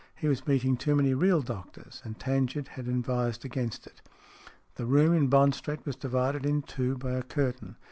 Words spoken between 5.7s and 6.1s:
was